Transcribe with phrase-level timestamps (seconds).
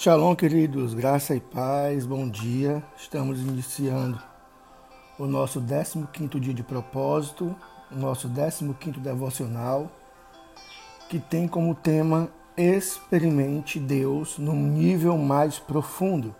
[0.00, 2.84] Shalom, queridos, graça e paz, bom dia.
[2.96, 4.22] Estamos iniciando
[5.18, 7.52] o nosso 15 dia de propósito,
[7.90, 9.90] o nosso 15 devocional,
[11.08, 16.32] que tem como tema Experimente Deus num nível mais profundo.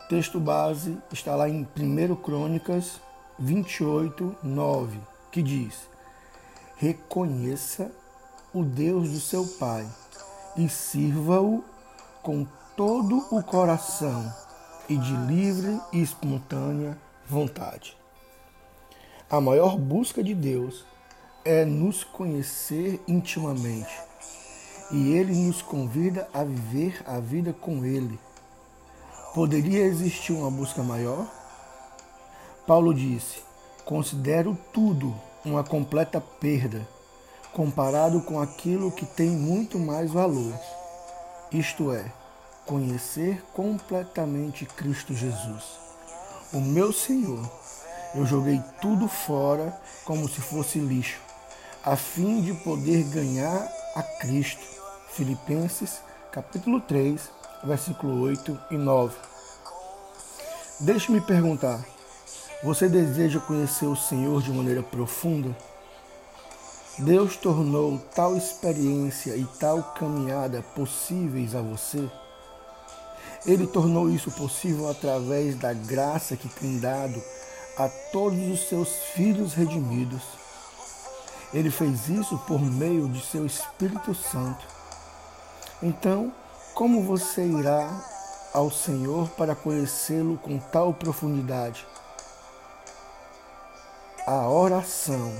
[0.00, 2.98] O texto base está lá em 1 Crônicas
[3.38, 4.98] 28, 9,
[5.30, 5.86] que diz:
[6.76, 7.92] Reconheça
[8.54, 9.86] o Deus do seu Pai
[10.56, 11.62] e sirva-o
[12.22, 12.46] com
[12.76, 14.32] todo o coração
[14.88, 17.96] e de livre e espontânea vontade.
[19.28, 20.84] A maior busca de Deus
[21.44, 23.92] é nos conhecer intimamente
[24.92, 28.18] e Ele nos convida a viver a vida com Ele.
[29.34, 31.26] Poderia existir uma busca maior?
[32.66, 33.42] Paulo disse:
[33.84, 35.14] Considero tudo
[35.44, 36.86] uma completa perda
[37.52, 40.54] comparado com aquilo que tem muito mais valor
[41.52, 42.04] isto é,
[42.66, 45.64] conhecer completamente Cristo Jesus.
[46.52, 47.50] O meu Senhor,
[48.14, 51.20] eu joguei tudo fora como se fosse lixo,
[51.84, 54.62] a fim de poder ganhar a Cristo.
[55.10, 57.20] Filipenses, capítulo 3,
[57.64, 59.14] versículo 8 e 9.
[60.80, 61.84] Deixe-me perguntar:
[62.62, 65.54] você deseja conhecer o Senhor de maneira profunda?
[66.98, 72.06] Deus tornou tal experiência e tal caminhada possíveis a você?
[73.46, 77.20] Ele tornou isso possível através da graça que tem dado
[77.78, 80.22] a todos os seus filhos redimidos.
[81.54, 84.64] Ele fez isso por meio de seu Espírito Santo.
[85.82, 86.30] Então,
[86.74, 88.04] como você irá
[88.52, 91.86] ao Senhor para conhecê-lo com tal profundidade?
[94.26, 95.32] A oração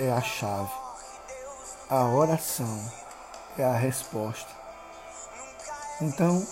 [0.00, 0.72] é a chave.
[1.88, 2.90] A oração
[3.58, 4.48] é a resposta.
[6.00, 6.42] Então,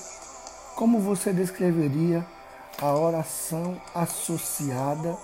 [0.77, 2.24] como você descreveria
[2.80, 5.16] a oração associada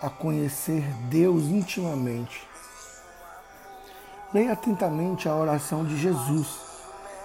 [0.00, 2.48] a conhecer Deus intimamente?
[4.32, 6.60] Leia atentamente a oração de Jesus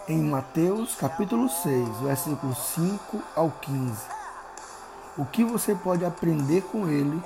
[0.09, 4.01] em Mateus capítulo 6, versículos 5 ao 15.
[5.17, 7.22] O que você pode aprender com ele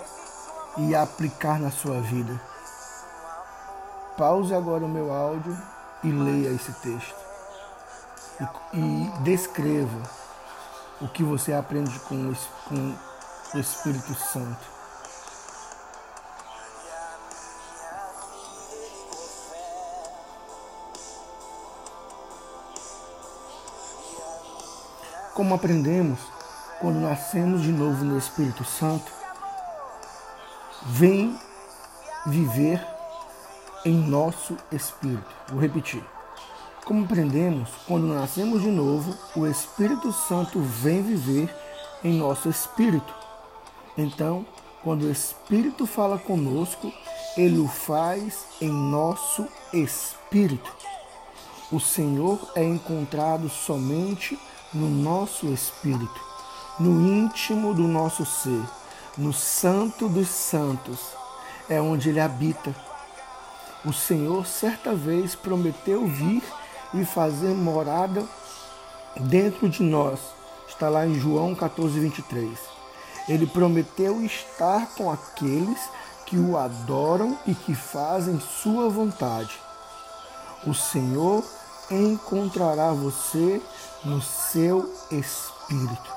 [0.77, 2.50] e aplicar na sua vida?
[4.21, 5.57] Pause agora o meu áudio
[6.03, 7.15] e leia esse texto.
[8.71, 9.99] E, e descreva
[11.01, 12.31] o que você aprende com,
[12.69, 12.95] com
[13.55, 14.63] o Espírito Santo.
[25.33, 26.19] Como aprendemos
[26.79, 29.11] quando nascemos de novo no Espírito Santo,
[30.83, 31.35] vem
[32.27, 33.00] viver
[33.85, 35.25] em nosso espírito.
[35.49, 36.03] Vou repetir.
[36.85, 41.53] Como aprendemos, quando nascemos de novo, o Espírito Santo vem viver
[42.03, 43.13] em nosso espírito.
[43.97, 44.45] Então,
[44.83, 46.91] quando o Espírito fala conosco,
[47.37, 50.71] ele o faz em nosso espírito.
[51.71, 54.37] O Senhor é encontrado somente
[54.73, 56.19] no nosso espírito,
[56.79, 58.63] no íntimo do nosso ser,
[59.17, 60.99] no Santo dos Santos,
[61.69, 62.75] é onde ele habita
[63.83, 66.43] o Senhor certa vez prometeu vir
[66.93, 68.23] e fazer morada
[69.19, 70.19] dentro de nós.
[70.67, 72.57] Está lá em João 14, 23.
[73.27, 75.79] Ele prometeu estar com aqueles
[76.25, 79.59] que o adoram e que fazem sua vontade.
[80.65, 81.43] O Senhor
[81.89, 83.61] encontrará você
[84.03, 86.11] no seu espírito.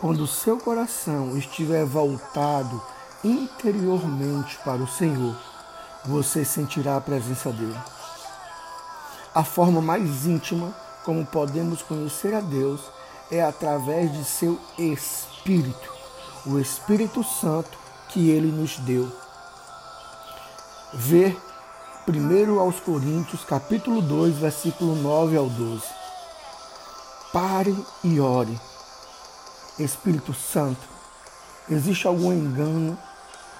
[0.00, 2.82] Quando o seu coração estiver voltado
[3.22, 5.36] interiormente para o Senhor,
[6.04, 7.78] você sentirá a presença dele.
[9.34, 10.74] A forma mais íntima
[11.04, 12.80] como podemos conhecer a Deus
[13.30, 15.92] é através de seu Espírito,
[16.44, 19.10] o Espírito Santo que ele nos deu.
[20.92, 21.40] Ver
[22.04, 25.82] primeiro aos Coríntios, capítulo 2, versículo 9 ao 12.
[27.32, 27.74] Pare
[28.04, 28.60] e ore.
[29.78, 30.86] Espírito Santo,
[31.70, 32.98] existe algum engano,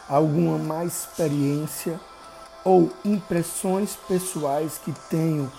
[0.07, 1.99] alguma má experiência
[2.65, 5.51] ou impressões pessoais que tenho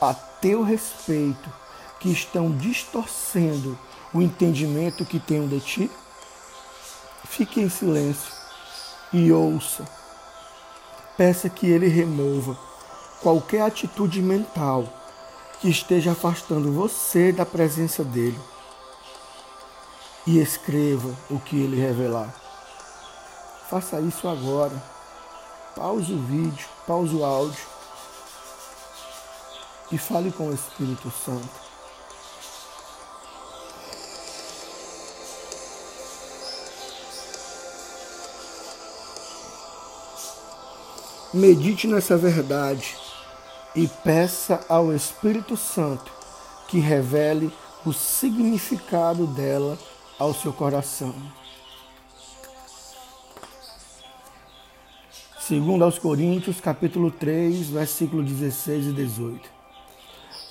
[0.00, 1.50] a teu respeito
[1.98, 3.78] que estão distorcendo
[4.12, 5.90] o entendimento que tenho de ti?
[7.24, 8.32] Fique em silêncio
[9.12, 9.84] e ouça.
[11.16, 12.58] Peça que ele remova
[13.22, 14.86] qualquer atitude mental
[15.60, 18.38] que esteja afastando você da presença dele.
[20.26, 22.34] E escreva o que ele revelar.
[23.68, 24.91] Faça isso agora
[25.74, 27.64] Pause o vídeo, pause o áudio
[29.90, 31.62] e fale com o Espírito Santo.
[41.32, 42.94] Medite nessa verdade
[43.74, 46.12] e peça ao Espírito Santo
[46.68, 47.50] que revele
[47.86, 49.78] o significado dela
[50.18, 51.14] ao seu coração.
[55.46, 59.50] Segundo aos Coríntios, capítulo 3, versículo 16 e 18.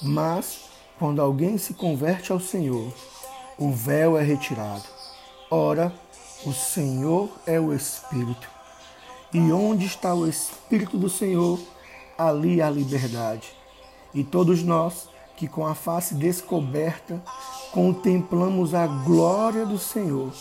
[0.01, 0.65] Mas,
[0.99, 2.93] quando alguém se converte ao Senhor,
[3.57, 4.83] o véu é retirado.
[5.49, 5.93] Ora,
[6.45, 8.49] o Senhor é o Espírito.
[9.33, 11.57] E onde está o Espírito do Senhor,
[12.17, 13.47] ali há liberdade.
[14.13, 15.07] E todos nós,
[15.37, 17.23] que com a face descoberta
[17.71, 20.33] contemplamos a glória do Senhor,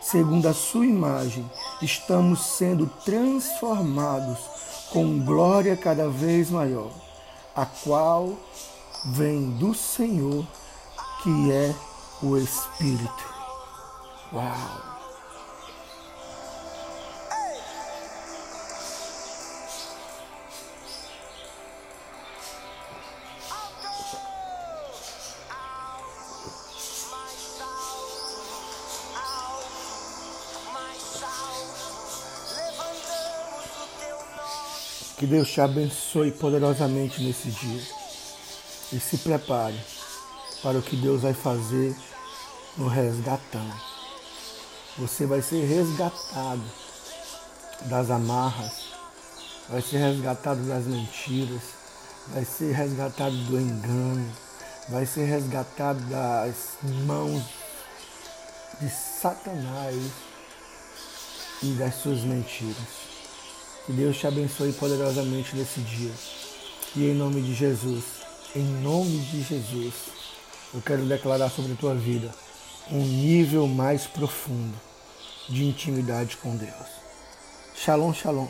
[0.00, 1.48] segundo a sua imagem,
[1.82, 4.38] estamos sendo transformados
[4.90, 6.90] com glória cada vez maior,
[7.54, 8.32] a qual
[9.06, 10.46] vem do Senhor,
[11.22, 11.74] que é
[12.22, 13.24] o Espírito.
[14.32, 14.87] Uau!
[35.18, 37.82] Que Deus te abençoe poderosamente nesse dia.
[38.92, 39.78] E se prepare
[40.62, 41.92] para o que Deus vai fazer
[42.76, 43.68] no resgatão.
[44.96, 46.62] Você vai ser resgatado
[47.86, 48.86] das amarras,
[49.68, 51.62] vai ser resgatado das mentiras,
[52.28, 54.32] vai ser resgatado do engano,
[54.88, 57.42] vai ser resgatado das mãos
[58.80, 59.96] de Satanás
[61.62, 62.97] e das suas mentiras.
[63.88, 66.12] Que Deus te abençoe poderosamente nesse dia.
[66.94, 68.04] E em nome de Jesus,
[68.54, 69.94] em nome de Jesus,
[70.74, 72.30] eu quero declarar sobre a tua vida
[72.90, 74.78] um nível mais profundo
[75.48, 76.86] de intimidade com Deus.
[77.74, 78.46] Shalom, shalom.